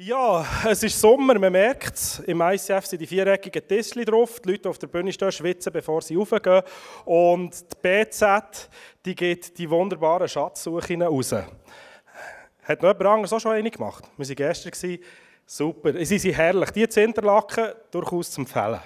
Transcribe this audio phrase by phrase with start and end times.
[0.00, 2.20] Ja, es ist Sommer, man merkt es.
[2.20, 4.38] Im ICF sind die viereckigen Tischchen drauf.
[4.38, 6.62] Die Leute auf der Bühne stehen, schwitzen, bevor sie raufgehen.
[7.04, 8.70] Und die BZ,
[9.04, 11.32] die geht die wunderbaren Schatzsuchen raus.
[11.32, 14.04] Hat noch jemand anderes auch schon eine gemacht?
[14.16, 14.98] Wir waren gestern.
[15.44, 15.92] Super.
[16.04, 16.70] Sie sind herrlich.
[16.70, 18.80] Die zu Interlaken, durchaus zu empfehlen.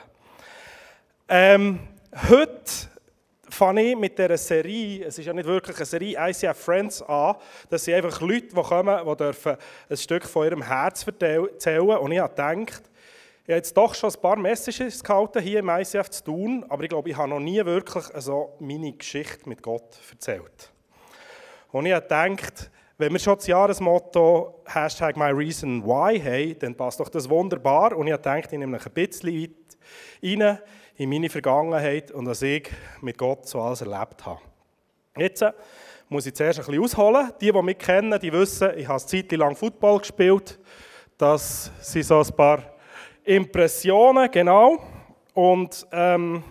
[1.28, 1.78] Ähm,
[2.30, 2.88] heute
[3.62, 7.36] fange ich mit dieser Serie, es ist ja nicht wirklich eine Serie, ICF Friends an.
[7.70, 9.56] Das sind einfach Leute, die kommen, die dürfen
[9.88, 11.96] ein Stück von ihrem Herz erzählen.
[11.98, 12.82] Und ich habe gedacht,
[13.44, 16.82] ich habe jetzt doch schon ein paar Messages gehalten, hier im ICF zu tun, aber
[16.82, 20.72] ich glaube, ich habe noch nie wirklich so meine Geschichte mit Gott erzählt.
[21.70, 27.08] Und ich habe gedacht, wenn wir schon das Jahresmotto Hashtag MyReasonWhy haben, dann passt doch
[27.08, 27.96] das wunderbar.
[27.96, 29.50] Und ich habe gedacht, ich nehme ein bisschen weit
[30.20, 30.58] rein
[30.96, 34.40] in meine Vergangenheit und was ich mit Gott so alles erlebt habe.
[35.16, 35.52] Jetzt äh,
[36.08, 37.32] muss ich zuerst ein bisschen ausholen.
[37.40, 40.58] Die, die mich kennen, die wissen, ich habe eine Zeit lang Football gespielt.
[41.16, 42.62] Das sind so ein paar
[43.24, 44.78] Impressionen, genau.
[45.34, 46.44] Und ähm,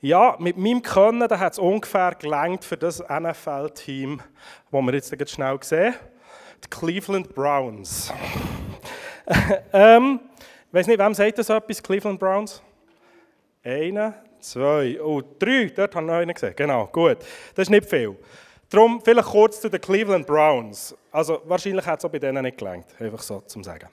[0.00, 4.20] ja, mit meinem Können da hat es ungefähr gelangt für das NFL-Team,
[4.70, 5.94] das wir jetzt ganz schnell sehen.
[6.62, 8.12] Die Cleveland Browns.
[9.72, 10.20] ähm,
[10.68, 12.62] ich weiß nicht, wem sagt das etwas, Cleveland Browns?
[13.66, 15.72] Einer, zwei, oh, drei.
[15.74, 16.54] Dort haben wir einen gesehen.
[16.54, 17.18] Genau, gut.
[17.52, 18.16] Das ist nicht viel.
[18.70, 20.94] Darum vielleicht kurz zu den Cleveland Browns.
[21.10, 23.88] Also wahrscheinlich hat es auch bei denen nicht gelangt, einfach so zum Sagen.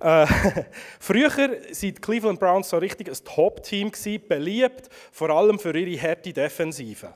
[0.00, 0.26] Äh,
[1.00, 3.92] früher waren die Cleveland Browns so richtig ein Top-Team,
[4.26, 7.12] beliebt, vor allem für ihre harte Defensive.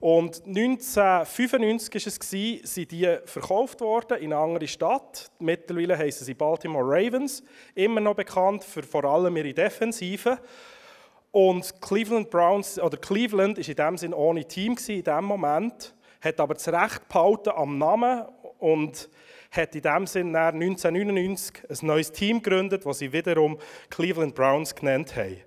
[0.00, 5.30] Und 1995 war es, sind die verkauft worden in eine andere Stadt.
[5.38, 7.44] Mittlerweile heißen sie Baltimore Ravens,
[7.76, 10.38] immer noch bekannt für vor allem ihre Defensive.
[11.32, 16.40] Und Cleveland Browns, oder Cleveland ist in dem Sinne ohne Team in dem Moment, hat
[16.40, 18.24] aber das Recht behalten am Namen
[18.58, 19.08] und
[19.50, 25.14] hat in dem Sinne 1999 ein neues Team gegründet, das sie wiederum Cleveland Browns genannt
[25.16, 25.38] haben.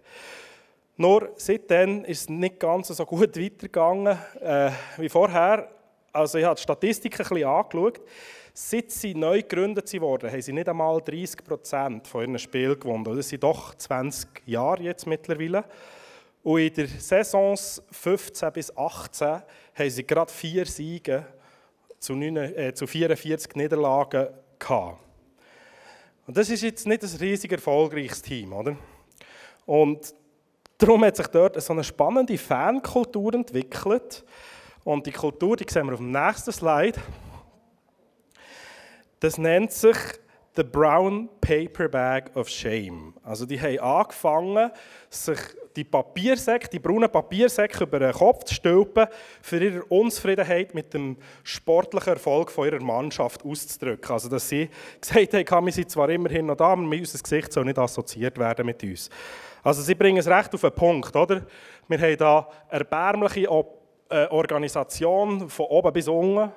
[0.95, 5.69] Nur seitdem ist es nicht ganz so gut weitergegangen äh, wie vorher.
[6.11, 8.01] Also ich habe die Statistiken ein bisschen angeschaut.
[8.55, 13.03] Seit sie neu gegründet wurden, haben sie nicht einmal 30 Prozent von ihren Spielen gewonnen.
[13.03, 15.63] Das sind doch 20 Jahre jetzt mittlerweile.
[16.43, 19.41] Und in der Saison 15 bis 18
[19.73, 21.25] haben sie gerade vier Siege
[21.97, 24.27] zu, 9, äh, zu 44 Niederlagen
[24.59, 24.99] gehabt.
[26.27, 28.77] Und das ist jetzt nicht ein riesig erfolgreiches Team, oder?
[29.65, 30.13] Und
[30.77, 34.23] darum hat sich dort so eine spannende Fankultur entwickelt.
[34.83, 36.99] Und die Kultur, die sehen wir auf dem nächsten Slide.
[39.23, 39.95] Das nennt sich
[40.57, 43.13] The Brown Paper Bag of Shame.
[43.23, 44.69] Also die haben angefangen,
[45.09, 45.39] sich
[45.77, 49.07] die Papiersäcke, die braunen Papiersäcke über den Kopf zu stülpen,
[49.41, 54.11] für ihre Unzufriedenheit mit dem sportlichen Erfolg von ihrer Mannschaft auszudrücken.
[54.11, 54.69] Also dass sie
[54.99, 58.65] gesagt haben, wir sind zwar immerhin noch da, aber unser Gesicht soll nicht assoziiert werden
[58.65, 59.09] mit uns.
[59.63, 61.47] Also sie bringen es recht auf den Punkt, oder?
[61.87, 63.47] Wir haben eine erbärmliche
[64.09, 66.51] äh, Organisation von oben bis unten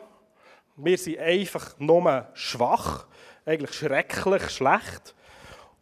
[0.76, 3.06] wir sind einfach nur schwach,
[3.44, 5.14] eigentlich schrecklich schlecht.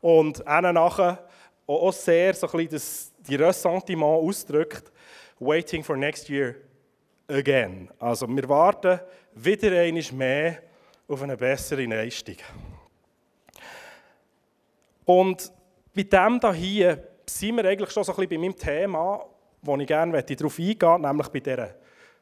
[0.00, 1.27] Und nachher
[1.66, 4.93] auch sehr so ein das, die Ressentiment ausdrückt,
[5.41, 6.56] waiting for next year
[7.28, 7.91] again.
[7.99, 9.00] Also wir warten
[9.34, 10.59] wieder einmal mehr
[11.09, 12.37] auf eine bessere Leistung.
[15.05, 15.53] Und
[15.94, 19.25] bei dem hier sind wir eigentlich schon so ein bisschen bei meinem Thema,
[19.62, 21.75] wo ich gerne darauf eingehen möchte, nämlich bei dieser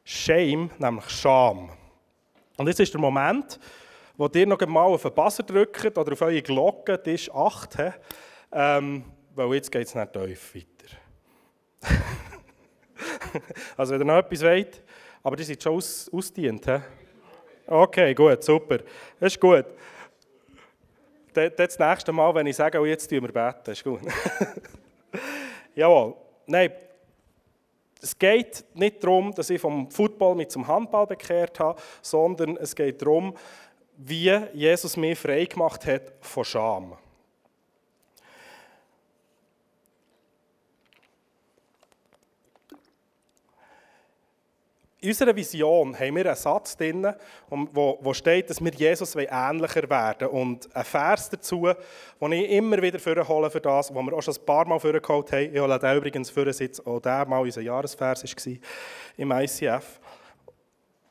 [0.04, 1.70] Shame, nämlich Scham.
[2.56, 3.58] Und jetzt ist der Moment,
[4.16, 7.78] wo ihr noch einmal auf den Buzzer drückt oder auf eure Glocke, die ist 8,
[8.52, 9.04] ähm,
[9.34, 10.96] weil jetzt geht es nicht tief weiter.
[13.76, 14.82] also wenn ihr noch etwas wollt,
[15.22, 16.66] aber die sind schon aus, ausdient.
[16.66, 16.78] He?
[17.66, 18.78] Okay, gut, super.
[19.18, 19.64] Das ist gut.
[21.32, 24.00] Das nächste Mal, wenn ich sage, oh, jetzt tun wir beten, ist gut.
[25.74, 26.14] Jawohl.
[26.46, 26.70] Nein,
[28.02, 32.74] es geht nicht darum, dass ich vom Football mit zum Handball bekehrt habe, sondern es
[32.74, 33.34] geht darum,
[33.96, 36.96] wie Jesus mich frei gemacht hat von Scham.
[45.02, 47.12] In unserer Vision haben wir einen Satz drin,
[47.50, 51.68] wo, wo steht, dass wir Jesus ähnlicher werden Und ein Vers dazu,
[52.20, 55.32] den ich immer wieder vorhole für das, wo wir auch schon ein paar Mal vorgeholt
[55.32, 55.52] haben.
[55.52, 58.52] Ich hole den übrigens für Sitz, auch der mal unser Jahresvers war
[59.16, 59.98] im ICF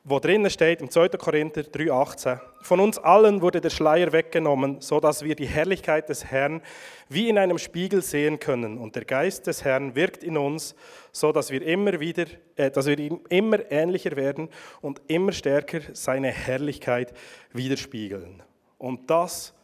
[0.04, 1.10] wo drinnen steht im 2.
[1.10, 6.24] Korinther 3,18, von uns allen wurde der Schleier weggenommen, so dass wir die Herrlichkeit des
[6.24, 6.60] Herrn
[7.08, 8.78] wie in einem Spiegel sehen können.
[8.78, 10.74] Und der Geist des Herrn wirkt in uns,
[11.12, 12.26] so dass wir immer wieder,
[12.56, 14.48] äh, dass wir ihm immer ähnlicher werden
[14.80, 17.12] und immer stärker seine Herrlichkeit
[17.52, 18.42] widerspiegeln.
[18.78, 19.54] Und das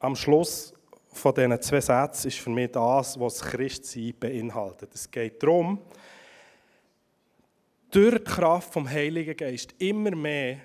[0.00, 0.74] am Schluss
[1.12, 4.90] von diesen zwei Sätzen ist für mich das, was Christsein beinhaltet.
[4.94, 5.80] Es geht darum,
[7.90, 10.58] durch die Kraft vom Heiligen Geist immer mehr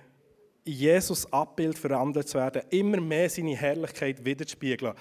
[0.64, 4.94] in Jesus Abbild verandert zu werden, immer mehr seine Herrlichkeit widerspiegeln.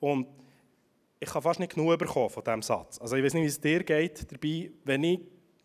[0.00, 0.26] Und
[1.20, 2.98] ich kann fast nicht genug bekommen von diesem Satz.
[3.00, 5.20] Also ich weiß nicht, wie es dir geht dabei, wenn ich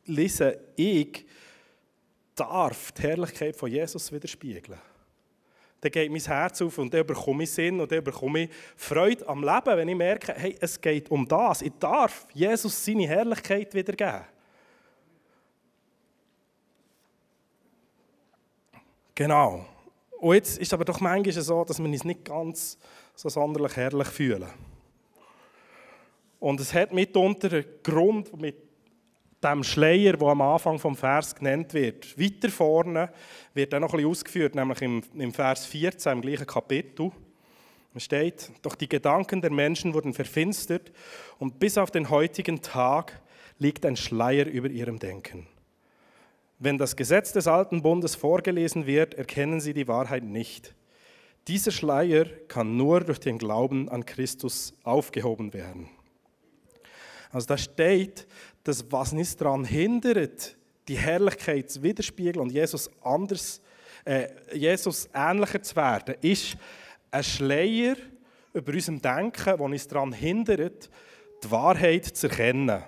[0.05, 1.25] lese, ich
[2.35, 4.79] darf die Herrlichkeit von Jesus widerspiegeln.
[5.81, 9.27] Dann geht mein Herz auf und dann bekomme ich Sinn und dann bekomme ich Freude
[9.27, 11.61] am Leben, wenn ich merke, hey, es geht um das.
[11.61, 14.36] Ich darf Jesus seine Herrlichkeit wiedergeben.
[19.17, 19.65] Genau.
[20.19, 22.77] Und jetzt ist es aber doch manchmal so, dass wir uns nicht ganz
[23.15, 24.47] so sonderlich herrlich fühlen.
[26.39, 28.57] Und es hat mitunter einen Grund mit
[29.43, 32.15] dem Schleier, der am Anfang vom Vers genannt wird.
[32.19, 33.11] Weiter vorne
[33.55, 37.11] wird dann noch ein bisschen ausgeführt, nämlich im, im Vers 14 im gleichen Kapitel.
[37.95, 40.91] Es steht, doch die Gedanken der Menschen wurden verfinstert
[41.39, 43.19] und bis auf den heutigen Tag
[43.57, 45.47] liegt ein Schleier über ihrem Denken.
[46.59, 50.73] Wenn das Gesetz des alten Bundes vorgelesen wird, erkennen sie die Wahrheit nicht.
[51.47, 55.87] Dieser Schleier kann nur durch den Glauben an Christus aufgehoben werden.
[57.31, 58.27] Also da steht,
[58.63, 60.57] dass was nicht daran hindert,
[60.87, 63.61] die Herrlichkeit zu widerspiegeln und Jesus anders,
[64.03, 66.57] äh, Jesus ähnlicher zu werden, ist
[67.11, 67.95] ein Schleier
[68.53, 70.89] über unserem Denken, der uns daran hindert,
[71.43, 72.83] die Wahrheit zu erkennen.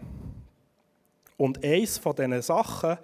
[1.37, 2.97] Und eines von diesen Sachen,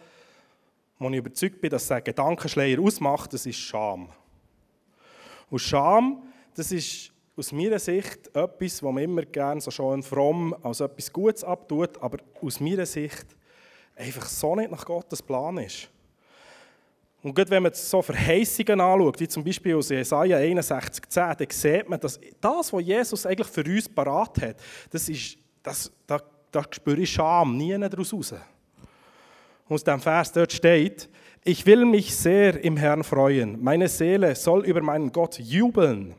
[1.00, 4.10] wo ich überzeugt bin, dass der Gedankenschleier ausmacht, das ist Scham.
[5.50, 6.24] Und Scham,
[6.56, 11.12] das ist aus meiner Sicht etwas, was man immer gerne so schön fromm als etwas
[11.12, 13.26] Gutes abtut, aber aus meiner Sicht
[13.96, 15.90] einfach so nicht nach Gottes Plan ist.
[17.22, 21.90] Und gerade wenn man so Verheißungen anschaut, wie zum Beispiel aus Jesaja 61,10, dann sieht
[21.90, 24.58] man, dass das, was Jesus eigentlich für uns parat hat,
[24.92, 26.22] das ist, das, da,
[26.52, 28.36] da spüre ich Scham nie daraus raus.
[29.68, 31.10] Aus dem Vers dort steht,
[31.44, 33.64] ich will mich sehr im Herrn freuen.
[33.64, 36.14] Meine Seele soll über meinen Gott jubeln.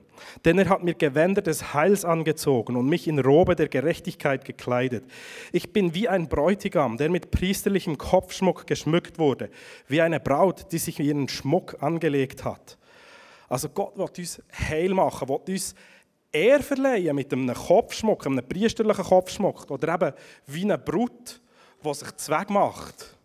[0.44, 5.04] Denn er hat mir Gewänder des Heils angezogen und mich in Robe der Gerechtigkeit gekleidet.
[5.52, 9.48] Ich bin wie ein Bräutigam, der mit priesterlichem Kopfschmuck geschmückt wurde,
[9.86, 12.76] wie eine Braut, die sich ihren Schmuck angelegt hat.
[13.48, 15.76] Also Gott will uns heil machen, will uns
[16.32, 20.12] Ehr verleihen mit einem Kopfschmuck, einem priesterlichen Kopfschmuck oder eben
[20.48, 21.40] wie eine Brut,
[21.84, 23.15] die sich Zweck macht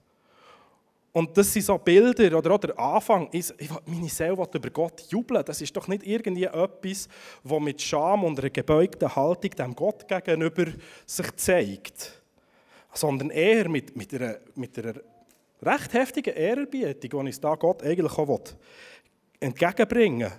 [1.13, 4.69] und das sind so Bilder, oder auch der Anfang, ist, ich meine Seele will über
[4.69, 5.43] Gott jubeln.
[5.45, 7.09] Das ist doch nicht irgendwie etwas,
[7.43, 10.67] das mit Scham und einer gebeugten Haltung dem Gott gegenüber
[11.05, 12.21] sich zeigt.
[12.93, 14.93] Sondern eher mit, mit, einer, mit einer
[15.61, 18.39] recht heftigen Ehrerbietung, die uns da Gott eigentlich auch
[19.39, 20.37] entgegenbringen will.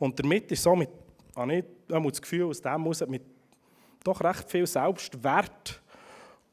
[0.00, 0.90] Und damit ist so mit,
[1.36, 3.22] habe ich das Gefühl, aus dem muss mit
[4.02, 5.80] doch recht viel Selbstwert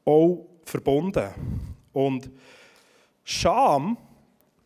[0.04, 1.30] auch verbunden.
[1.92, 2.30] Und
[3.28, 3.98] Scham,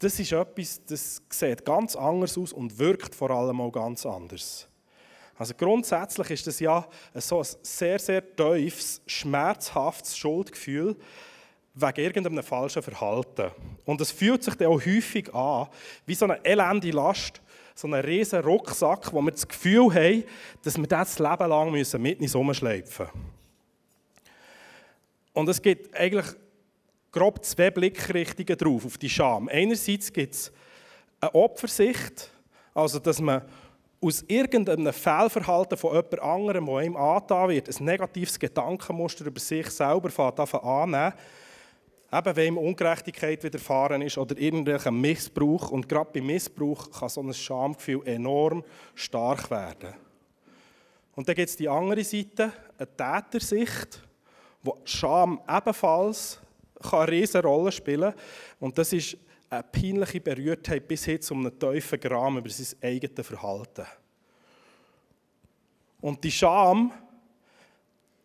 [0.00, 4.68] das ist etwas, das sieht ganz anders aus und wirkt vor allem auch ganz anders.
[5.38, 10.94] Also grundsätzlich ist das ja so ein sehr, sehr tiefes, schmerzhaftes Schuldgefühl
[11.74, 13.50] wegen irgendeinem falschen Verhalten.
[13.86, 15.68] Und es fühlt sich dann auch häufig an
[16.04, 17.40] wie so eine elende Last,
[17.74, 20.24] so ein riesen Rucksack, wo wir das Gefühl haben,
[20.62, 23.30] dass wir das Leben lang mit uns rumschleifen müssen.
[25.32, 26.26] Und es gibt eigentlich
[27.12, 29.49] grob zwei Blickrichtungen drauf, auf die Scham.
[29.49, 30.52] Einerseits gibt es
[31.21, 32.31] eine Opfersicht,
[32.75, 33.43] also dass man
[34.00, 39.69] aus irgendeinem Fehlverhalten von jemand anderem, der ihm angetan wird, ein negatives Gedankenmuster über sich
[39.69, 40.11] selber
[40.64, 41.12] annehmen
[42.12, 45.71] Eben, wenn ihm Ungerechtigkeit widerfahren ist oder irgendwelcher Missbrauch.
[45.71, 48.64] Und gerade beim Missbrauch kann so ein Schamgefühl enorm
[48.97, 49.95] stark werden.
[51.14, 54.02] Und dann gibt es die andere Seite, eine Tätersicht,
[54.62, 56.40] wo Scham ebenfalls
[56.82, 58.14] kann eine riesige Rolle spielen.
[58.58, 59.16] Und das ist
[59.49, 63.87] eine peinliche Berührtheit bis hin zu einem tiefen Gram über sein eigenes Verhalten.
[66.00, 66.92] Und die Scham,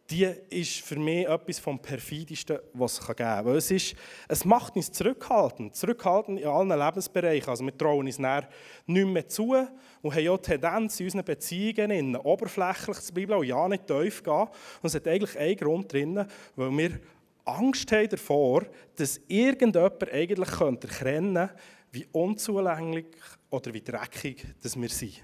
[0.10, 3.48] die ist für mich etwas vom perfidesten, was es geben kann.
[3.48, 3.96] Es, ist,
[4.28, 5.76] es macht uns zurückhaltend.
[5.76, 7.50] Zurückhaltend in allen Lebensbereichen.
[7.50, 9.56] Also wir trauen uns nicht mehr zu
[10.02, 14.22] und haben auch die Tendenz, in unseren Beziehungen oberflächlich zu bleiben und ja nicht tief
[14.22, 14.42] gehen.
[14.44, 14.50] Und
[14.84, 17.00] es hat eigentlich einen Grund drin, weil wir
[17.46, 21.50] Angst haben davor, dass irgendjemand eigentlich könnte erkennen
[21.92, 23.06] wie unzulänglich
[23.50, 25.24] oder wie dreckig dass wir sind.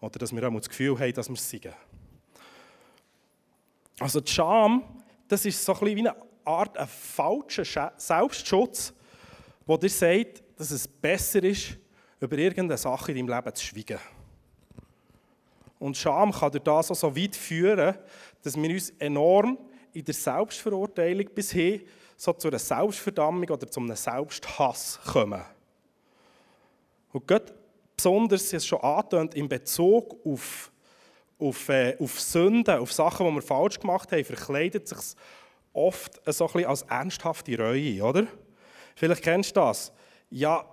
[0.00, 1.68] Oder dass wir auch das Gefühl haben, dass wir es sind.
[4.00, 4.82] Also die Scham,
[5.28, 8.92] das ist so ein bisschen wie eine Art ein falscher Selbstschutz,
[9.66, 11.76] wo dir sagt, dass es besser ist,
[12.20, 13.98] über irgendeine Sache in deinem Leben zu schweigen.
[15.78, 17.96] Und Scham kann durch das auch so weit führen,
[18.42, 19.58] dass wir uns enorm
[19.94, 21.82] in der Selbstverurteilung bis hin
[22.16, 25.42] so zu einer Selbstverdammung oder zu einem Selbsthass kommen.
[27.12, 27.52] Und Gott
[27.96, 30.72] besonders, es schon angetönt, in Bezug auf,
[31.38, 34.98] auf, äh, auf Sünden, auf Sachen, die wir falsch gemacht haben, verkleidet sich
[35.72, 38.26] oft so ein bisschen als ernsthafte Reue, oder?
[38.96, 39.92] Vielleicht kennst du das.
[40.30, 40.64] Ja,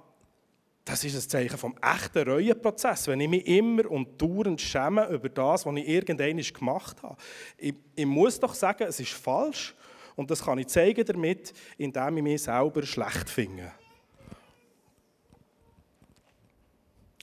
[0.83, 5.29] das ist ein Zeichen vom echten Reueprozess, wenn ich mich immer und dauernd schäme über
[5.29, 7.17] das, was ich irgendwann gemacht habe.
[7.57, 9.75] Ich, ich, muss doch sagen, es ist falsch
[10.15, 13.71] und das kann ich zeigen damit, indem ich mich selber schlecht finde.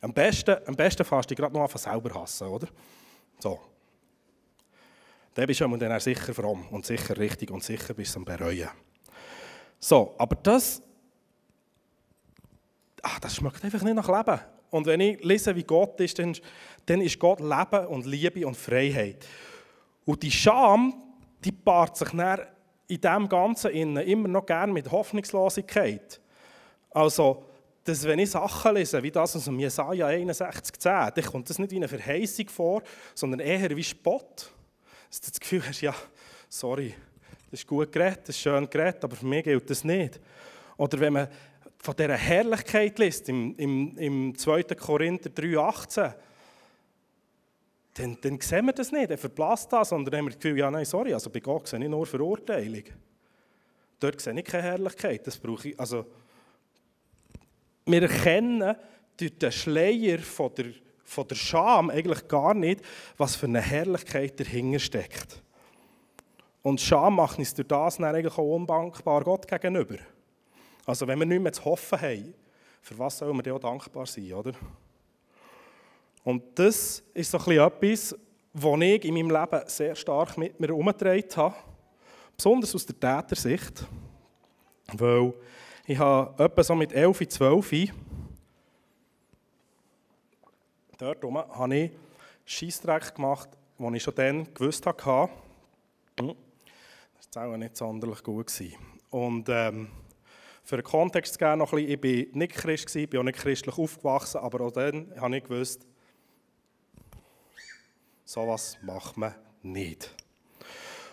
[0.01, 2.69] Am besten, am besten fast ich gerade noch einfach selber hassen, oder?
[3.41, 3.59] So.
[5.35, 8.69] Dann bist du dann sicher fromm und sicher richtig und sicher bis zum Bereuen.
[9.81, 10.83] So, aber das,
[13.03, 14.41] ach, das schmeckt einfach nicht nach Leben.
[14.71, 16.37] Und wenn ich lese, wie Gott ist, dann,
[16.87, 19.27] dann ist Gott Leben und Liebe und Freiheit.
[20.05, 20.95] Und die Scham,
[21.45, 22.41] die paart sich dann
[22.87, 26.21] in dem Ganzen immer noch gern mit Hoffnungslosigkeit.
[26.91, 27.45] Also,
[27.85, 31.71] dass wenn ich Sachen lese, wie das aus dem Jesaja 61,10, dann kommt das nicht
[31.71, 32.83] wie eine Verheißung vor,
[33.15, 34.51] sondern eher wie Spott.
[35.09, 35.95] Dass du das Gefühl hast, ja,
[36.49, 36.95] sorry,
[37.51, 40.21] das ist gut geredet, das ist schön geredet, aber für mich gilt das nicht.
[40.77, 41.29] Oder wenn man
[41.79, 44.63] von dieser Herrlichkeit liest, im, im, im 2.
[44.65, 46.15] Korinther 3,18,
[47.95, 50.71] dann, dann sehen wir das nicht, er verblasst das, sondern haben wir das Gefühl, ja,
[50.71, 52.85] nein, sorry, also bei Gott sehe ich nur Verurteilung.
[53.99, 56.07] Dort sehe ich keine Herrlichkeit, das brauche ich, also
[57.87, 58.77] wir erkennen
[59.17, 60.67] durch den Schleier von der,
[61.05, 62.83] von der Scham eigentlich gar nicht,
[63.17, 65.43] was für eine Herrlichkeit dahinter steckt.
[66.63, 69.97] Und Scham macht uns durch das dann eigentlich auch undankbar Gott gegenüber.
[70.89, 72.35] Also wenn wir nicht mehr zu hoffen haben,
[72.81, 74.53] für was sollen wir dann auch dankbar sein, oder?
[76.25, 78.17] Und das ist so etwas,
[78.55, 81.55] was ich in meinem Leben sehr stark mit mir herumgetragen habe.
[82.35, 83.87] Besonders aus der Tätersicht.
[84.95, 85.35] Weil
[85.87, 87.93] ich habe etwa so mit 11, 12
[90.97, 91.91] dort habe ich
[92.47, 95.29] Scheissdreck gemacht, den ich schon dann gewusst hatte.
[96.19, 96.35] Hm,
[97.15, 98.51] das war auch nicht sonderlich gut.
[99.11, 99.89] Und ähm,
[100.69, 103.25] für den Kontext zu geben, noch ein bisschen, ich war nicht Christ, ich bin auch
[103.25, 105.87] nicht christlich aufgewachsen, aber auch dann habe ich gewusst,
[108.23, 110.15] sowas macht man nicht.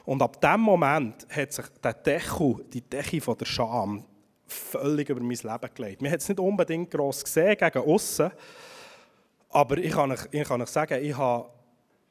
[0.04, 4.04] Und ab dem Moment hat sich der Deckel, die Decke von der Scham,
[4.46, 6.02] völlig über mein Leben gelegt.
[6.02, 8.32] Man hat es nicht unbedingt gross gesehen gegen außen,
[9.52, 11.50] aber ich kann, euch, ich kann euch sagen, ich habe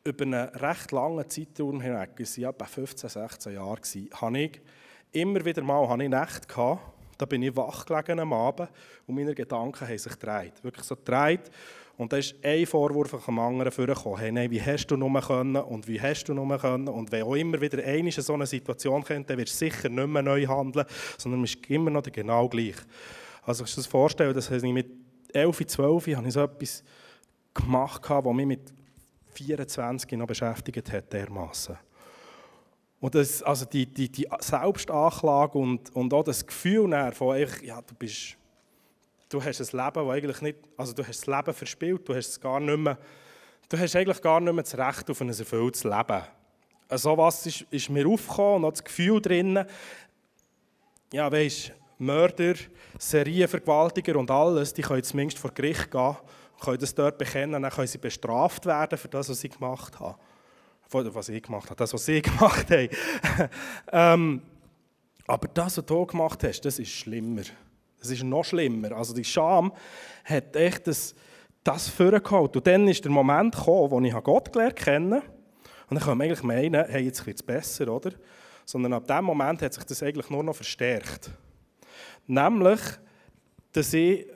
[0.02, 3.80] über einen recht langen Zeitraum hinweg, es waren etwa 15, 16 Jahre,
[4.14, 4.62] habe ich
[5.12, 8.68] immer wieder mal ich Nächte gehabt, da bin ich wach gelegen am Abend
[9.06, 10.52] und meine Gedanken haben sich gedreht.
[10.62, 11.50] Wirklich so gedreht.
[11.97, 14.18] Und da ist ein Vorwurf nach dem anderen vorgekommen.
[14.18, 16.88] Hey, nein, wie hast du nur können und wie hast du nur können?
[16.88, 20.09] Und wenn auch immer wieder eine so eine Situation kommt, dann wirst du sicher nicht
[20.09, 22.75] mehr neu handeln, sondern es ist immer noch genau gleich.
[23.42, 24.88] Also kannst du dir vorstellen, dass ich mit
[25.33, 26.83] 11, 12 habe ich so etwas
[27.52, 28.73] gemacht, was mich mit
[29.35, 31.76] 24 noch beschäftigt hat, dermaßen.
[33.04, 37.94] Und das, also die, die, die Selbstanklage und, und auch das Gefühl von, ja, du
[37.99, 38.38] bist
[39.28, 42.28] du hast ein Leben, das eigentlich nicht, also du hast das Leben verspielt, du hast
[42.28, 42.96] es gar nicht mehr,
[43.68, 46.23] du hast eigentlich gar nicht mehr das Recht auf ein erfülltes Leben.
[46.23, 49.62] So also was ist, ist mir aufgekommen und auch das Gefühl drin,
[51.12, 52.54] ja weisst, Mörder,
[52.99, 56.16] Serienvergewaltiger und alles, die können zumindest vor Gericht gehen,
[56.58, 60.16] können das dort bekennen, dann können sie bestraft werden für das, was sie gemacht haben.
[60.90, 62.88] Was ich gemacht habe, das, was sie gemacht haben.
[63.92, 64.42] ähm,
[65.26, 67.42] aber das, was du gemacht hast, das ist schlimmer.
[68.00, 68.92] Es ist noch schlimmer.
[68.92, 69.72] Also die Scham
[70.24, 71.14] hat echt das,
[71.62, 72.56] das vorgeholt.
[72.56, 75.22] Und dann ist der Moment gekommen, wo ich Gott gelernt kennen
[75.88, 78.12] Und dann kann man eigentlich meinen, hey, jetzt wird es besser, oder?
[78.66, 81.30] Sondern ab dem Moment hat sich das eigentlich nur noch verstärkt.
[82.26, 82.80] Nämlich,
[83.72, 84.26] dass ich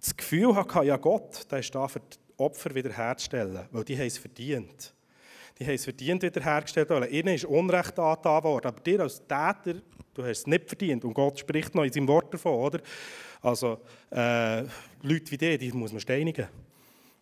[0.00, 4.06] das Gefühl hatte, ja Gott, der ist da für die Opfer wiederherzustellen, weil die haben
[4.06, 4.94] es verdient.
[5.60, 8.68] Die haben es verdient wiederhergestellt, ihnen ist Unrecht angetan worden.
[8.68, 9.82] Aber dir als Täter
[10.14, 11.04] Du hast es nicht verdient.
[11.04, 12.80] Und Gott spricht noch in seinem Wort davon, oder?
[13.40, 13.78] Also,
[14.10, 14.62] äh,
[15.02, 16.46] Leute wie die, die muss man steinigen.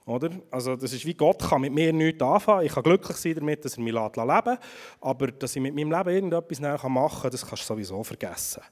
[0.06, 0.30] Oder?
[0.50, 2.64] Also, das ist wie Gott kann mit mir nichts anfangen.
[2.64, 4.60] Ich kann glücklich sein damit, dass er mich leben lässt.
[5.00, 8.62] Aber dass ich mit meinem Leben irgendetwas machen kann, das kannst du sowieso vergessen.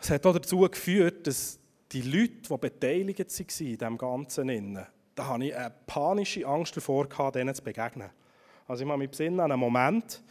[0.00, 1.58] Es hat auch dazu geführt, dass
[1.92, 7.06] die Leute, die beteiligt waren in diesem Ganzen, da hatte ich eine panische Angst davor,
[7.32, 8.10] denen zu begegnen.
[8.66, 10.22] Also ich mache mich besinnen an einen Moment,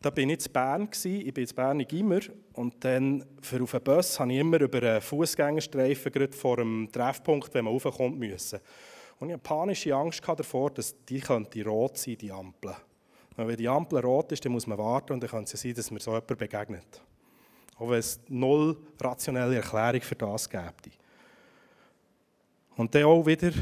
[0.00, 2.20] da bin ich in Bern, ich bin in Bern in Gimmer
[2.54, 7.54] und dann für auf den Bus habe ich immer über einen Fußgängerstreifen vor dem Treffpunkt,
[7.54, 8.58] wenn man raufkommt, müssen.
[9.20, 12.74] Und ich hatte panische Angst davor, dass die könnte rot sein, die Ampel.
[13.36, 15.74] Und wenn die Ampel rot ist, dann muss man warten und dann könnte es sein,
[15.74, 17.00] dass mir so jemand begegnet.
[17.76, 20.90] Auch wenn es null rationelle Erklärung für das gibt.
[22.76, 23.52] Und dann auch wieder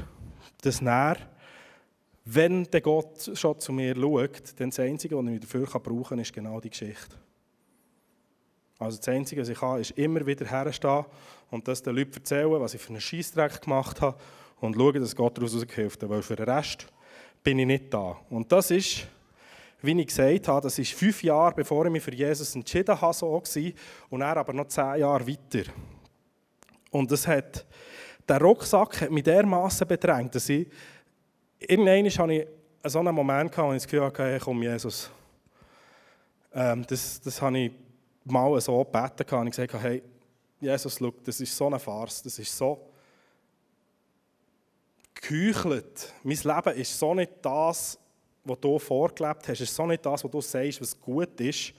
[0.61, 1.17] das Näher,
[2.25, 6.19] wenn der Gott schon zu mir schaut, dann das Einzige, was ich dafür brauchen kann,
[6.19, 7.17] ist genau die Geschichte.
[8.79, 11.05] Also das Einzige, was ich kann, ist immer wieder herstehen
[11.51, 14.17] und das den Leuten erzählen, was ich für einen Scheissdreck gemacht habe
[14.61, 16.09] und schauen, dass Gott daraus hilft.
[16.09, 16.87] Weil für den Rest
[17.43, 18.17] bin ich nicht da.
[18.31, 19.07] Und das ist,
[19.83, 23.13] wie ich gesagt habe, das ist fünf Jahre, bevor ich mich für Jesus entschieden habe,
[23.13, 23.75] so gewesen,
[24.09, 25.71] und er aber noch zehn Jahre weiter.
[26.91, 27.67] Und das hat,
[28.31, 30.69] der Rucksack hat mich dermaßen bedrängt, dass ich,
[31.59, 32.47] irgendwann hatte ich
[32.85, 35.11] so einen Moment, wo ich das Gefühl hatte, hey, komm Jesus.
[36.55, 37.73] Ähm, das, das habe ich
[38.25, 40.03] mal so gebeten und gesagt hey,
[40.61, 42.87] Jesus, schau, das ist so eine Farce, das ist so
[45.15, 46.15] geheuchelt.
[46.23, 47.99] Mein Leben ist so nicht das,
[48.45, 51.73] was du vorgelebt hast, ist so nicht das, was du sagst, was gut ist.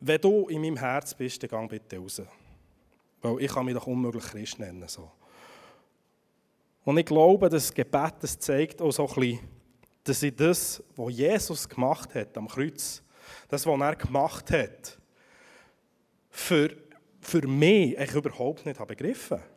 [0.00, 2.22] Wenn du in meinem Herz bist, dann geh bitte raus.
[3.22, 4.88] Weil ich kann mich doch unmöglich Christ nennen.
[4.88, 5.10] So.
[6.84, 9.38] Und ich glaube, das Gebet das zeigt auch so ein bisschen,
[10.04, 13.02] dass ich das, was Jesus gemacht hat am Kreuz,
[13.48, 14.98] das, was er gemacht hat,
[16.30, 16.70] für,
[17.20, 19.50] für mich ich überhaupt nicht begriffen habe.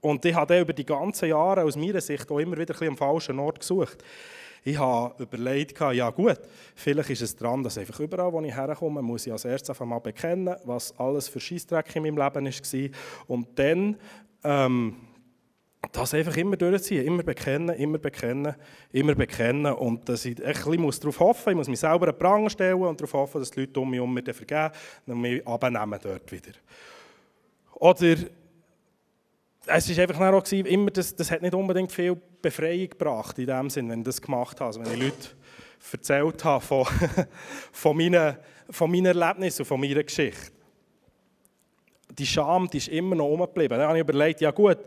[0.00, 2.96] Und ich habe über die ganzen Jahre aus meiner Sicht auch immer wieder ein am
[2.96, 4.04] falschen Ort gesucht.
[4.66, 6.40] Ich habe überlegt, ja gut,
[6.74, 10.00] vielleicht ist es daran, dass einfach überall, wo ich herkomme, muss ich als erstes mal
[10.00, 12.90] bekennen, was alles für Scheissdreck in meinem Leben war.
[13.28, 13.96] Und dann
[14.42, 14.96] ähm,
[15.92, 18.56] das einfach immer durchziehen, immer bekennen, immer bekennen,
[18.90, 22.18] immer bekennen und dass ich ein bisschen muss darauf hoffen, ich muss mich selber einen
[22.18, 24.74] Prang stellen und darauf hoffen, dass die Leute um mich herum mir vergeben
[25.06, 26.52] und mich dort wieder.
[27.74, 28.16] Oder
[29.66, 33.46] es war einfach auch gewesen, immer, das, das hat nicht unbedingt viel Befreiung gebracht in
[33.46, 35.28] dem Sinn, wenn ich das gemacht habe, also wenn ich Leute
[35.92, 36.86] erzählt habe von,
[37.72, 38.36] von, meinen,
[38.70, 40.52] von meinen Erlebnissen und von meiner Geschichte.
[42.18, 43.78] Die Scham, die ist immer noch rumgeblieben.
[43.78, 44.78] Dann habe ich überlegt, ja gut,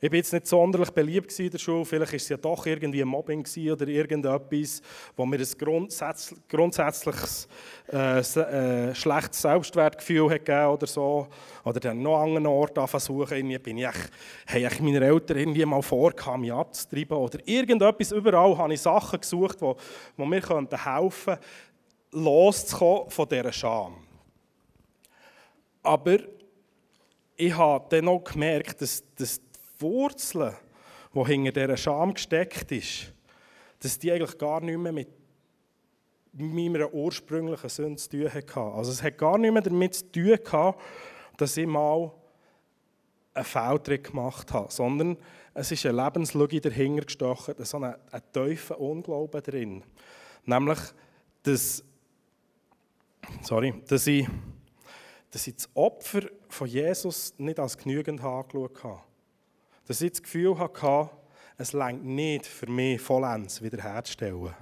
[0.00, 3.04] ich war jetzt nicht sonderlich beliebt in der Schule, vielleicht war es ja doch irgendwie
[3.04, 4.80] Mobbing oder irgendetwas,
[5.16, 7.48] wo mir ein grundsätzlich, grundsätzliches
[7.92, 11.26] äh, äh, schlechtes Selbstwertgefühl hat gegeben oder so.
[11.64, 15.64] Oder dann noch an anderen Ort versuchen, irgendwie bin ich, habe ich meine Eltern irgendwie
[15.64, 17.16] mal vorgehabt, mich abzutreiben.
[17.16, 19.72] Oder irgendetwas, überall habe ich Sachen gesucht, die,
[20.16, 21.44] die mir helfen könnten,
[22.12, 23.96] loszukommen von dieser Scham.
[25.82, 26.18] Aber
[27.36, 29.40] ich habe dann auch gemerkt, dass, dass
[29.78, 30.56] Wurzel,
[31.14, 33.12] die hinter dieser Scham gesteckt ist,
[33.80, 35.08] dass die eigentlich gar nicht mehr mit
[36.32, 38.60] meiner ursprünglichen Sünde zu tun hatte.
[38.60, 40.80] Also es hat gar nicht mehr damit zu tun gehabt,
[41.36, 42.12] dass ich mal
[43.34, 45.16] einen Fehltritt gemacht habe, sondern
[45.54, 49.84] es ist eine Lebenslogik dahinter gestochen, so ein, ein tiefer Unglauben drin.
[50.44, 50.78] Nämlich,
[51.42, 51.84] dass,
[53.42, 54.26] sorry, dass, ich,
[55.30, 59.07] dass ich das Opfer von Jesus nicht als genügend angeschaut habe
[59.88, 61.10] dass ich das Gefühl hatte,
[61.56, 64.54] es längt nicht für mich vollends wiederherzustellen.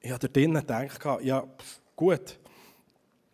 [0.00, 1.42] Ich habe drinnen gedacht, ja,
[1.96, 2.38] gut,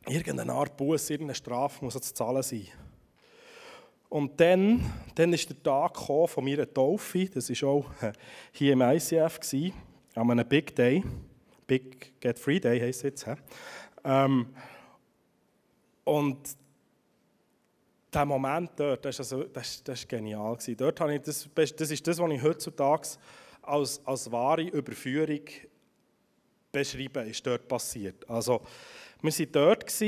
[0.07, 2.69] irgendeine Art Buß, irgendeine Strafe muss zu zahlen sein.
[4.09, 7.91] Und dann, dann ist der Tag von meiner Taufe, das war auch
[8.53, 9.41] hier im ICF,
[10.15, 11.03] an einem Big Day,
[11.67, 13.27] Big Get Free Day heisst es jetzt.
[14.05, 14.55] Ähm,
[16.05, 16.62] und
[18.15, 20.57] der Moment dort, das war also, das, das genial.
[20.77, 23.09] Dort habe ich das, das ist das, was ich heutzutage
[23.63, 25.41] als, als wahre Überführung
[26.71, 28.29] beschreibe, ist dort passiert.
[28.29, 28.61] Also,
[29.21, 30.03] wir waren dort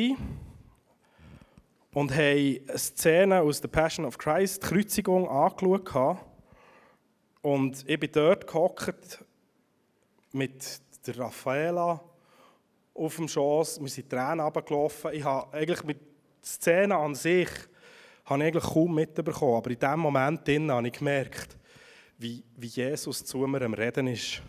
[1.94, 6.18] und haben eine Szene aus der Passion of Christ, die Kreuzigung, angeschaut.
[7.42, 9.24] Und ich bin dort gehockt
[10.32, 12.00] mit der Raffaela
[12.94, 13.80] auf dem Schoß.
[13.80, 15.12] Wir sind Tränen runtergelaufen.
[15.12, 16.06] Ich habe eigentlich mit der
[16.42, 17.48] Szene an sich
[18.24, 19.56] habe ich eigentlich kaum mitbekommen.
[19.56, 21.56] Aber in diesem Moment habe ich gemerkt,
[22.18, 24.42] wie, wie Jesus zu mir am Reden ist.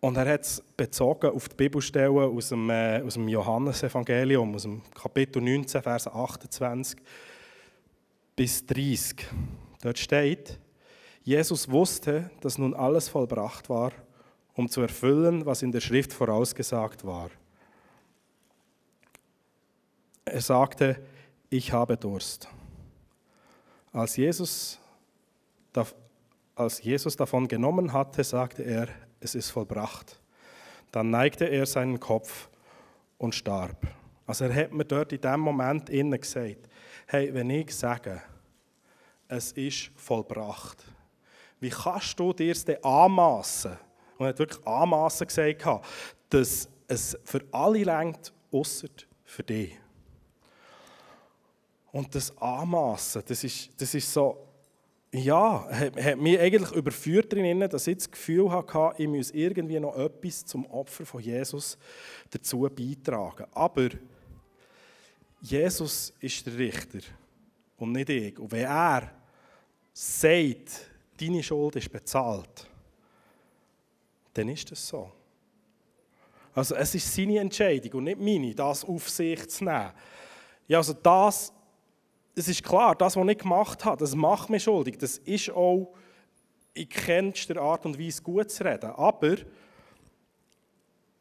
[0.00, 4.82] Und er hat es bezogen auf die Bibelstellen aus dem, äh, dem Johannesevangelium, aus dem
[4.94, 7.00] Kapitel 19, Vers 28
[8.36, 9.26] bis 30.
[9.82, 10.58] Dort steht,
[11.22, 13.90] Jesus wusste, dass nun alles vollbracht war,
[14.54, 17.30] um zu erfüllen, was in der Schrift vorausgesagt war.
[20.26, 21.00] Er sagte,
[21.50, 22.48] ich habe Durst.
[23.92, 24.78] Als Jesus,
[26.54, 28.88] als Jesus davon genommen hatte, sagte er,
[29.20, 30.20] es ist vollbracht.
[30.90, 32.48] Dann neigte er seinen Kopf
[33.18, 33.86] und starb.
[34.26, 36.68] Also er hat mir dort in dem Moment innen gesagt,
[37.06, 38.20] hey, wenn ich sage,
[39.28, 40.84] es ist vollbracht,
[41.60, 43.78] wie kannst du dir es denn anmassen?
[44.18, 45.86] Und er hat wirklich anmassen gesagt,
[46.30, 48.88] dass es für alle lenkt, außer
[49.24, 49.78] für dich.
[51.96, 54.36] Und das Anmassen, das ist, das ist so,
[55.12, 59.96] ja, hat, mich eigentlich überführt darin, dass ich das Gefühl hatte, ich muss irgendwie noch
[59.96, 61.78] etwas zum Opfer von Jesus
[62.28, 63.46] dazu beitragen.
[63.52, 63.88] Aber
[65.40, 66.98] Jesus ist der Richter
[67.78, 68.38] und nicht ich.
[68.38, 69.10] Und wenn er
[69.94, 72.68] sagt, deine Schuld ist bezahlt,
[74.34, 75.10] dann ist das so.
[76.54, 79.92] Also es ist seine Entscheidung und nicht meine, das auf sich zu nehmen.
[80.68, 81.54] Ja, also das,
[82.38, 84.98] es ist klar, das, was ich gemacht habe, das macht mich schuldig.
[84.98, 85.94] Das ist auch
[86.74, 88.90] in kennster Art und Weise gut zu reden.
[88.90, 89.36] Aber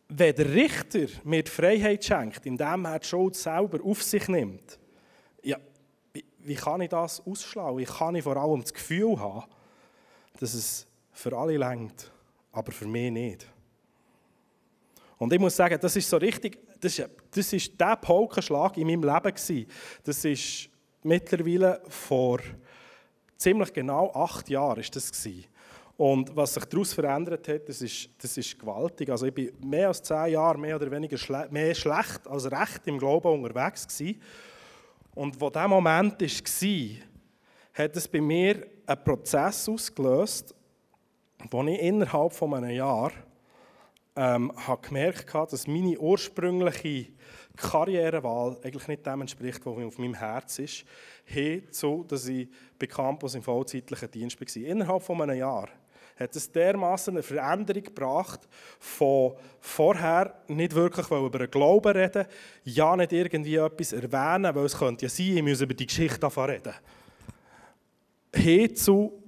[0.10, 4.78] wenn der Richter mir die Freiheit schenkt, indem er die Schuld selber auf sich nimmt,
[5.41, 5.58] ja,
[6.39, 7.78] wie, kann ich das ausschlagen?
[7.78, 9.45] Wie kann ich vor allem das Gefühl haben,
[10.38, 12.12] dass es für alle längt,
[12.51, 13.47] aber für mich nicht?
[15.17, 18.88] Und ich muss sagen, das ist so richtig, das ist, das ist der Paukenschlag in
[18.88, 19.65] meinem Leben gewesen.
[20.04, 20.69] Das ist
[21.06, 22.39] mittlerweile vor
[23.38, 25.46] ziemlich genau acht Jahren ist das gewesen.
[25.98, 29.10] Und was sich daraus verändert hat, das ist, das ist gewaltig.
[29.10, 32.86] Also ich bin mehr als zehn Jahre mehr oder weniger schle mehr schlecht als recht
[32.86, 34.22] im Glauben unterwegs gewesen.
[35.13, 36.98] Und wo dieser Moment war,
[37.74, 40.54] hat es bei mir einen Prozess ausgelöst,
[41.50, 43.12] wo ich innerhalb von einem Jahr
[44.18, 47.08] ähm, habe gemerkt habe, dass meine ursprüngliche
[47.56, 50.86] Karrierewahl eigentlich nicht dem entspricht, was auf meinem Herz ist,
[51.26, 54.63] hin zu, dass ich bei Campus im vollzeitlichen Dienst war.
[54.63, 55.70] Innerhalb von einem Jahr
[56.18, 58.48] hat es dermaßen eine Veränderung gebracht,
[58.80, 62.26] von vorher nicht wirklich über den Glauben reden,
[62.63, 66.26] ja nicht irgendwie etwas erwähnen, weil es könnte ja sein, ich muss über die Geschichte
[66.38, 66.74] reden.
[68.34, 69.24] Hin zu,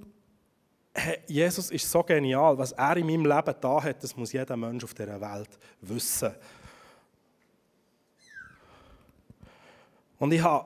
[1.27, 4.83] Jesus ist so genial, was er in meinem Leben da hat, das muss jeder Mensch
[4.83, 6.33] auf dieser Welt wissen.
[10.19, 10.65] Und ich habe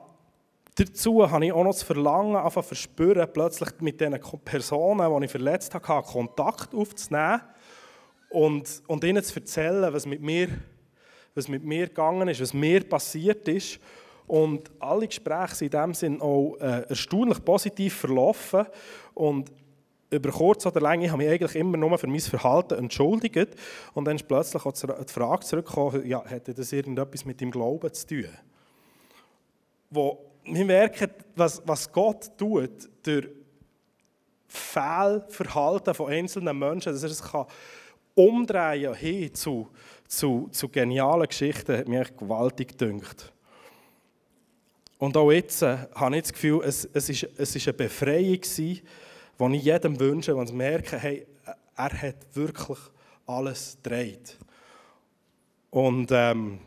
[0.74, 5.30] Dazu habe ich auch noch das Verlangen, einfach verspüren, plötzlich mit den Personen, die ich
[5.30, 7.42] verletzt habe, Kontakt aufzunehmen
[8.30, 10.48] und, und ihnen zu erzählen, was mit, mir,
[11.34, 13.78] was mit mir gegangen ist, was mir passiert ist.
[14.26, 18.64] Und alle Gespräche sind in dem Sinn auch äh, erstaunlich positiv verlaufen.
[19.12, 19.52] Und
[20.08, 23.48] über kurz oder lang, ich habe mich eigentlich immer nur für mein Verhalten entschuldigt.
[23.92, 27.92] Und dann ist plötzlich auch die Frage zurückgekommen, ja, hätte das irgendetwas mit dem Glauben
[27.92, 28.28] zu tun?
[29.92, 33.28] Wo wir merken, was, was Gott tut durch
[34.48, 37.46] Fehlverhalten von einzelnen Menschen, dass er es kann
[38.14, 39.68] umdrehen hin zu,
[40.06, 43.32] zu, zu genialen Geschichten, hat mich gewaltig gedünkt.
[44.98, 48.40] Und auch jetzt äh, habe ich das Gefühl, es, es, ist, es ist eine Befreiung
[48.40, 48.82] die
[49.56, 51.26] ich jedem wünsche, wenn sie merken, hey,
[51.74, 52.78] er hat wirklich
[53.26, 54.38] alles gedreht.
[55.70, 56.60] Und ähm,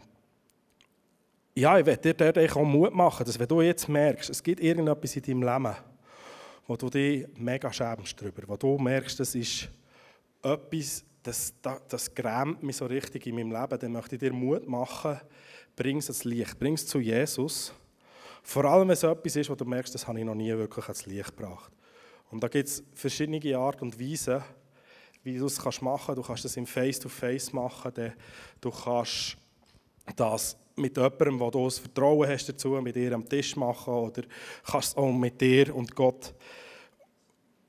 [1.57, 4.59] ja, ich werde dir dort auch Mut machen, dass wenn du jetzt merkst, es gibt
[4.59, 5.75] irgendetwas in deinem Leben,
[6.67, 9.69] wo du dich mega schämst darüber, wo du merkst, das ist
[10.43, 14.33] etwas, das, das, das grämt mich so richtig in meinem Leben, dann möchte ich dir
[14.33, 15.19] Mut machen,
[15.77, 17.73] bring es ans Licht, bring es zu Jesus.
[18.43, 20.85] Vor allem, wenn es etwas ist, wo du merkst, das habe ich noch nie wirklich
[20.85, 21.71] ans Licht gebracht.
[22.31, 24.43] Und da gibt es verschiedene Art und Weisen,
[25.23, 26.17] wie du es machen kannst.
[26.17, 28.13] Du kannst das im Face-to-Face -face machen,
[28.59, 29.37] du kannst
[30.15, 34.23] das mit jemandem, wo du das Vertrauen hast dazu, mit dir am Tisch machen oder
[34.65, 36.33] kannst es auch mit dir und Gott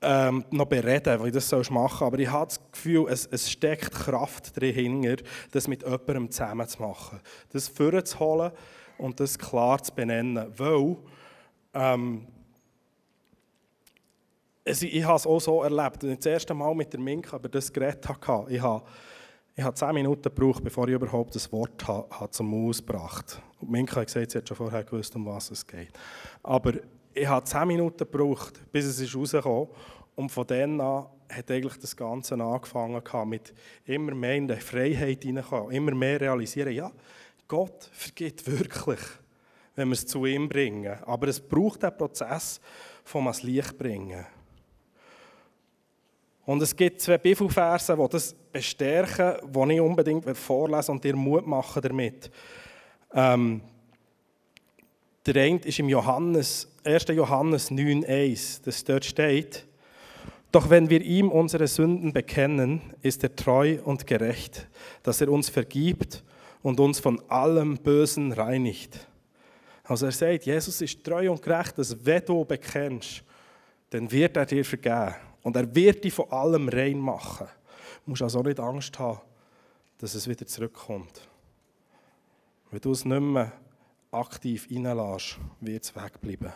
[0.01, 3.49] ähm, noch bereden, wie du das sollst machen Aber ich habe das Gefühl, es, es
[3.49, 7.19] steckt Kraft dahinter, das mit jemandem zusammen zu machen.
[7.51, 8.51] Das vorzuholen
[8.97, 10.45] und das klar zu benennen.
[10.55, 10.97] Weil,
[11.73, 12.27] ähm,
[14.63, 17.49] es, ich habe es auch so erlebt, ich das erste Mal mit der Minka über
[17.49, 18.83] das geredet habe, ich habe
[19.57, 21.83] ich habe zehn Minuten gebraucht, bevor ich überhaupt das Wort
[22.29, 23.71] zum Ausgebracht habe.
[23.71, 25.89] Minka hat gesagt, sie hat schon vorher gewusst, um was es geht.
[26.43, 26.73] Aber
[27.11, 29.69] ich habe zehn Minuten gebraucht, bis es ist rausgekommen
[30.15, 33.51] Und von dann an hat eigentlich das Ganze angefangen mit
[33.85, 36.91] immer mehr in die Freiheit hineinkommen, immer mehr realisieren, ja,
[37.47, 38.99] Gott vergibt wirklich,
[39.73, 40.99] wenn wir es zu ihm bringen.
[41.03, 42.61] Aber es braucht den Prozess
[43.03, 44.23] vom ans Licht bringen.
[46.47, 51.45] Und es gibt zwei Bibelverse, die das bestärken, die ich unbedingt vorlesen und dir Mut
[51.45, 52.31] machen damit.
[53.13, 53.59] Ähm,
[55.25, 57.07] der eine ist im Johannes, 1.
[57.09, 59.67] Johannes 9,1, das dort steht,
[60.53, 64.69] doch wenn wir ihm unsere Sünden bekennen, ist er treu und gerecht,
[65.03, 66.23] dass er uns vergibt
[66.61, 69.05] und uns von allem Bösen reinigt.
[69.83, 73.21] Also er sagt, Jesus ist treu und gerecht, dass wenn du bekennst,
[73.89, 75.15] dann wird er dir vergeben.
[75.47, 77.47] Und er wird dich von allem rein machen.
[78.03, 79.21] Du musst also nicht Angst haben,
[79.97, 81.25] dass es wieder zurückkommt.
[82.69, 83.53] Wenn du es nicht mehr
[84.11, 86.51] aktiv reinlässt, wird es wegbleiben.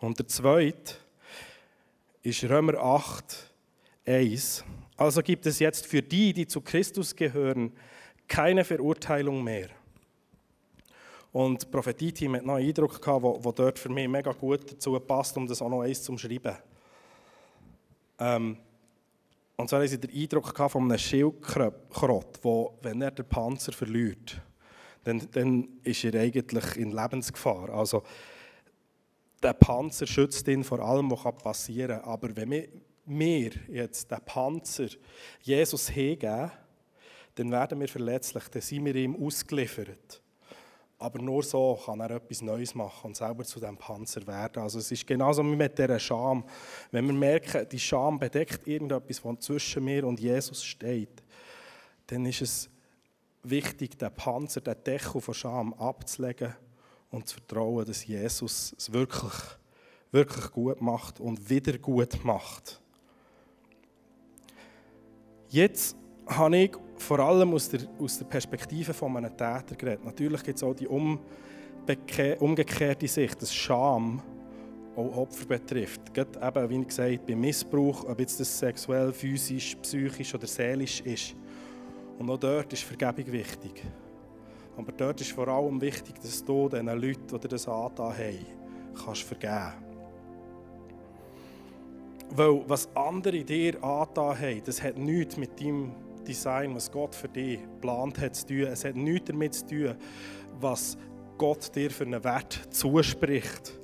[0.00, 0.96] Und der zweite
[2.22, 3.50] ist Römer 8,
[4.04, 4.62] 1.
[4.98, 7.72] Also gibt es jetzt für die, die zu Christus gehören,
[8.28, 9.70] keine Verurteilung mehr.
[11.32, 15.00] Und das Prophetie-Team hat noch einen Eindruck gehabt, wo dort für mich mega gut dazu
[15.00, 16.58] passt, um das auch noch eins zu schreiben.
[18.22, 18.56] Ähm,
[19.56, 24.40] und zwar haben sie den Eindruck von einem Schildkrott, wo, wenn er den Panzer verliert,
[25.04, 27.70] dann, dann ist er eigentlich in Lebensgefahr.
[27.70, 28.04] Also,
[29.42, 32.10] der Panzer schützt ihn vor allem, was passieren kann.
[32.10, 32.68] Aber wenn wir,
[33.06, 34.88] wir jetzt den Panzer
[35.40, 36.52] Jesus hingeben,
[37.34, 40.21] dann werden wir verletzlich, dann sind wir ihm ausgeliefert.
[41.02, 44.62] Aber nur so kann er etwas Neues machen und selber zu dem Panzer werden.
[44.62, 46.44] Also es ist genauso wie mit dieser Scham.
[46.92, 51.24] Wenn wir merken, die Scham bedeckt irgendetwas, was zwischen mir und Jesus steht,
[52.06, 52.70] dann ist es
[53.42, 56.54] wichtig, den Panzer, den Deckel von Scham abzulegen
[57.10, 59.34] und zu vertrauen, dass Jesus es wirklich,
[60.12, 62.80] wirklich gut macht und wieder gut macht.
[65.48, 65.96] Jetzt
[66.28, 70.04] habe ich vor allem aus der, aus der Perspektive von einem Täter geredet.
[70.04, 74.22] Natürlich gibt es auch die umgekehrte Sicht, dass Scham
[74.96, 76.12] auch Opfer betrifft.
[76.12, 81.34] Gerade eben, wie gesagt beim Missbrauch, ob jetzt das sexuell, physisch, psychisch oder seelisch ist.
[82.18, 83.84] Und auch dort ist Vergebung wichtig.
[84.76, 88.46] Aber dort ist vor allem wichtig, dass du diesen Leuten, die das angetan haben,
[89.04, 89.72] kannst vergeben.
[92.34, 95.92] Weil was andere dir angetan haben, das hat nichts mit deinem
[96.24, 98.62] Design, was Gott für dich geplant hat, zu tun.
[98.62, 99.94] Es hat nichts damit zu tun,
[100.60, 100.96] was
[101.38, 103.78] Gott dir für einen Wert zuspricht.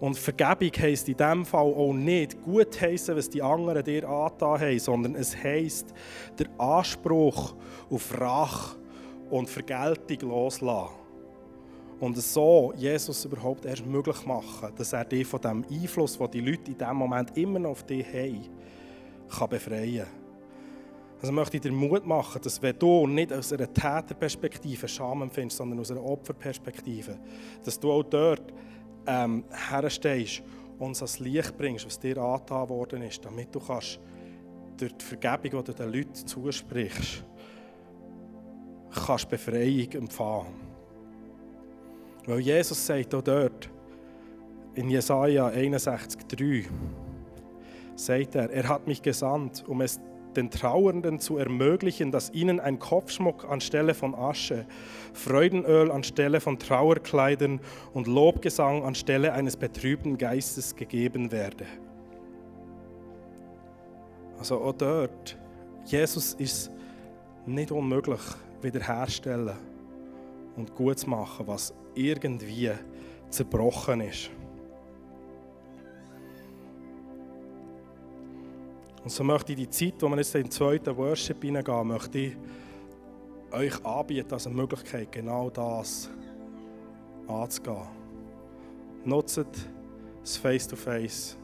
[0.00, 4.60] Und Vergebung heisst in diesem Fall auch nicht gut heißen, was die anderen dir angetan
[4.60, 5.94] haben, sondern es heisst,
[6.38, 7.54] der Anspruch
[7.88, 8.76] auf Rache
[9.30, 10.94] und Vergeltung loslassen.
[12.00, 16.40] Und so Jesus überhaupt erst möglich machen, dass er dich von dem Einfluss, den die
[16.40, 18.50] Leute in diesem Moment immer noch auf dich haben,
[19.28, 20.23] kann befreien kann.
[21.20, 25.58] Also möchte ich dir Mut machen, dass wenn du nicht aus einer Täterperspektive Scham empfindest,
[25.58, 27.18] sondern aus einer Opferperspektive,
[27.64, 28.52] dass du auch dort
[29.06, 30.42] ähm, herstehst
[30.78, 34.00] und es ans Licht bringst, was dir angetan worden ist, damit du kannst
[34.76, 37.24] durch die Vergebung, die du den Leuten zusprichst,
[38.90, 40.54] kannst Befreiung empfangen.
[42.26, 43.70] Weil Jesus sagt auch dort,
[44.74, 46.64] in Jesaja 61,3,
[47.96, 50.00] sagt er, er hat mich gesandt, um es
[50.36, 54.66] den Trauernden zu ermöglichen, dass ihnen ein Kopfschmuck anstelle von Asche,
[55.12, 57.60] Freudenöl anstelle von Trauerkleidern
[57.92, 61.66] und Lobgesang anstelle eines betrübten Geistes gegeben werde.
[64.38, 65.38] Also auch dort,
[65.86, 66.70] Jesus ist
[67.46, 68.20] nicht unmöglich
[68.62, 69.52] wiederherstellen
[70.56, 72.72] und gut zu machen, was irgendwie
[73.30, 74.30] zerbrochen ist.
[79.04, 82.18] Und so möchte ich die Zeit, wo wir jetzt in den zweiten Worship hineingehen, möchte
[82.18, 82.36] ich
[83.52, 86.08] euch anbieten als eine Möglichkeit, genau das
[87.28, 87.86] anzugehen.
[89.04, 89.44] Nutzt
[90.22, 91.36] das Face-to-Face.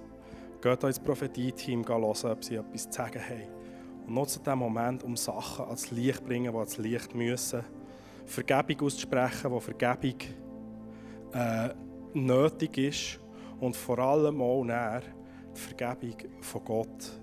[0.63, 4.07] Geht ins Prophetie-Team hören, ob sie etwas zu sagen haben.
[4.07, 7.63] Und nutzt diesen Moment, um Sachen ans Licht zu bringen, die ans Licht müssen.
[8.25, 10.17] Vergebung auszusprechen, wo Vergebung
[11.35, 11.69] äh,
[12.15, 13.21] nötig ist.
[13.61, 15.03] Und vor allem auch näher
[15.55, 17.20] die Vergebung von Gott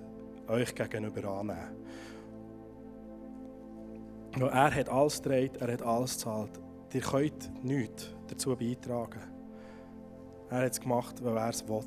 [0.48, 1.76] euch gegenüber annehmen.
[4.40, 6.60] Er hat alles gedreht, er hat alles gezahlt.
[6.94, 9.22] Ihr könnt nichts dazu beitragen.
[10.50, 11.84] Er hat es gemacht, weil er es will.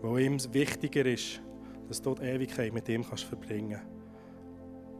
[0.00, 1.40] Weil ihm wichtiger ist,
[1.88, 3.80] dass du die Ewigkeit mit ihm kannst verbringen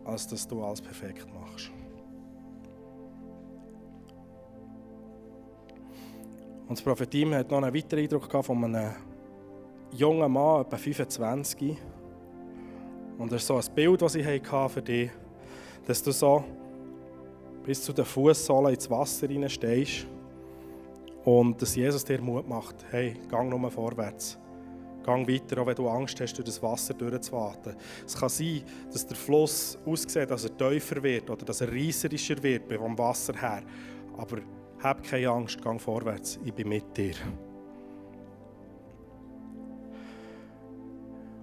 [0.05, 1.71] kannst, als dass du alles perfekt machst.
[6.69, 8.93] Und das Prophetie hat noch einen weiteren Eindruck von einem
[9.93, 11.77] jungen Mann, etwa 25,
[13.23, 15.11] und das ist so ein Bild, das ich für dich
[15.87, 16.45] dass du so
[17.65, 20.07] bis zu den Fußsohlen ins Wasser stehst
[21.25, 24.39] und dass Jesus dir Mut macht, hey, gang nur vorwärts.
[25.05, 27.75] Gang weiter, auch wenn du Angst hast, durch das Wasser durchzuwarten.
[28.07, 32.41] Es kann sein, dass der Fluss aussieht, dass er tiefer wird oder dass er reißerischer
[32.43, 33.63] wird vom Wasser her.
[34.17, 34.39] Aber
[34.81, 37.15] hab keine Angst, gang vorwärts, ich bin mit dir.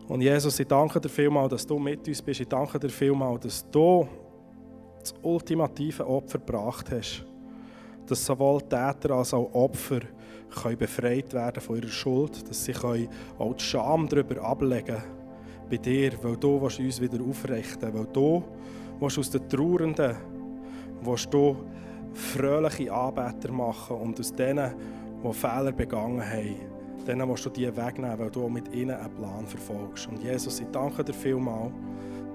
[0.10, 2.39] Und Jesus, ich danke dir vielmals, dass du mit uns bist.
[2.39, 4.08] Ich danke dir vielmals, dass du
[5.00, 7.24] das ultimative Opfer gebracht hast,
[8.08, 10.00] dass sowohl Täter als auch Opfer
[10.50, 14.98] können befreit werden von ihrer Schuld, dass sie können auch die Scham darüber ablegen
[15.69, 17.93] bei dir, weil du uns wieder aufrichten.
[17.93, 18.43] Weil du
[19.00, 20.15] aus den Trauernden
[21.04, 21.56] willst du
[22.13, 23.98] fröhliche Anbeter machen.
[23.98, 24.74] Und aus denen,
[25.24, 26.79] die Fehler begangen haben,
[27.10, 30.08] denen musst du die wegnehmen, weil du mit ihnen einen Plan verfolgst.
[30.08, 31.72] Und Jesus, ich danke dir vielmals,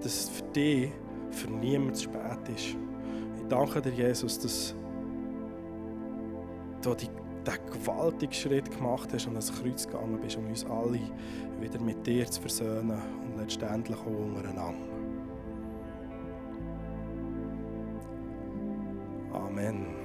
[0.02, 0.90] dass es für dich,
[1.30, 2.76] für niemand zu spät ist.
[3.36, 4.74] Ich danke dir, Jesus, dass
[6.82, 7.08] du die,
[7.46, 10.98] diesen gewaltigen Schritt gemacht hast und ans Kreuz gegangen bist, um uns alle
[11.60, 12.90] wieder mit dir zu versöhnen
[13.22, 14.74] und letztendlich auch untereinander.
[19.32, 20.03] Amen.